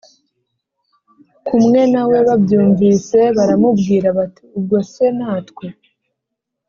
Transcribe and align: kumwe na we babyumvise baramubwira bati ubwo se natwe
kumwe 1.47 1.81
na 1.93 2.03
we 2.09 2.17
babyumvise 2.27 3.19
baramubwira 3.37 4.07
bati 4.17 4.43
ubwo 4.57 4.77
se 4.91 5.05
natwe 5.17 5.65